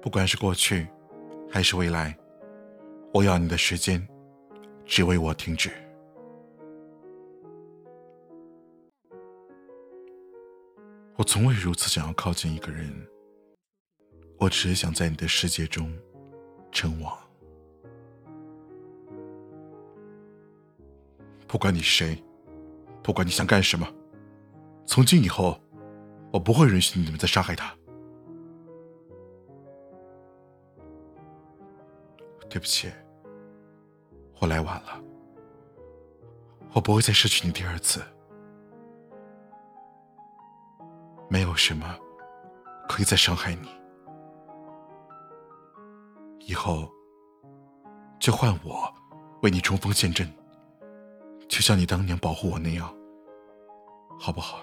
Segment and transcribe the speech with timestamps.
[0.00, 0.86] 不管是过去，
[1.50, 2.16] 还是未来，
[3.12, 4.06] 我要你的时间，
[4.86, 5.70] 只为我停止。
[11.16, 12.90] 我从未如此想要靠近一个人，
[14.38, 15.92] 我只是想在你的世界中
[16.70, 17.18] 称王。
[21.48, 22.22] 不管你是谁，
[23.02, 23.86] 不管你想干什么，
[24.86, 25.60] 从今以后，
[26.32, 27.77] 我不会允许你们再伤害他。
[32.48, 32.90] 对不起，
[34.40, 35.00] 我来晚了，
[36.72, 38.02] 我不会再失去你第二次。
[41.28, 41.94] 没有什么
[42.88, 43.68] 可以再伤害你，
[46.46, 46.90] 以后
[48.18, 48.90] 就换我
[49.42, 50.26] 为你冲锋陷阵，
[51.46, 52.92] 就像你当年保护我那样，
[54.18, 54.60] 好不好？